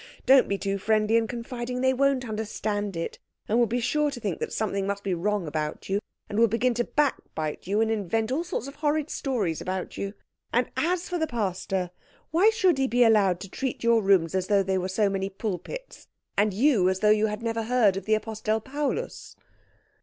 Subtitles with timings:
[0.25, 4.19] Don't be too friendly and confiding they won't understand it, and will be sure to
[4.19, 7.91] think that something must be wrong about you, and will begin to backbite you, and
[7.91, 10.15] invent all sorts of horrid stories about you.
[10.51, 11.91] And as for the pastor,
[12.31, 15.29] why should he be allowed to treat your rooms as though they were so many
[15.29, 19.35] pulpits, and you as though you had never heard of the Apostel Paulus?"